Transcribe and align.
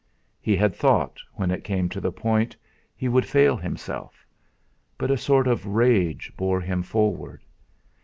He 0.39 0.55
had 0.55 0.75
thought, 0.75 1.19
when 1.35 1.51
it 1.51 1.63
came 1.63 1.87
to 1.89 2.01
the 2.01 2.11
point, 2.11 2.55
he 2.95 3.07
would 3.07 3.23
fail 3.23 3.55
himself; 3.55 4.25
but 4.97 5.11
a 5.11 5.15
sort 5.17 5.45
of 5.45 5.67
rage 5.67 6.33
bore 6.35 6.59
him 6.61 6.81
forward. 6.81 7.43